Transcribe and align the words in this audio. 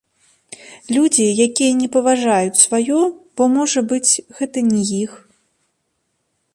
Людзі, 0.95 1.25
якія 1.47 1.71
не 1.83 1.89
паважаюць 1.97 2.61
сваё, 2.65 2.99
бо, 3.37 3.43
можа 3.59 3.79
быць, 3.93 4.11
гэта 4.41 4.57
не 4.75 4.81
іх. 5.03 5.11